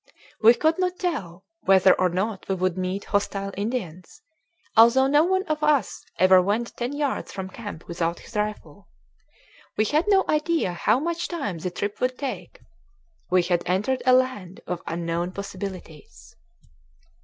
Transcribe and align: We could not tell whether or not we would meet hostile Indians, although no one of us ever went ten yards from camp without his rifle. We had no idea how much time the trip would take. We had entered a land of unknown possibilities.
We 0.41 0.55
could 0.55 0.79
not 0.79 0.97
tell 0.97 1.43
whether 1.59 1.93
or 1.93 2.09
not 2.09 2.49
we 2.49 2.55
would 2.55 2.75
meet 2.75 3.05
hostile 3.05 3.51
Indians, 3.55 4.23
although 4.75 5.05
no 5.05 5.23
one 5.23 5.43
of 5.43 5.61
us 5.61 6.03
ever 6.17 6.41
went 6.41 6.75
ten 6.75 6.93
yards 6.93 7.31
from 7.31 7.49
camp 7.51 7.87
without 7.87 8.21
his 8.21 8.35
rifle. 8.35 8.87
We 9.77 9.85
had 9.85 10.05
no 10.07 10.25
idea 10.27 10.73
how 10.73 10.99
much 10.99 11.27
time 11.27 11.59
the 11.59 11.69
trip 11.69 12.01
would 12.01 12.17
take. 12.17 12.59
We 13.29 13.43
had 13.43 13.61
entered 13.67 14.01
a 14.03 14.13
land 14.13 14.61
of 14.65 14.81
unknown 14.87 15.33
possibilities. 15.33 16.35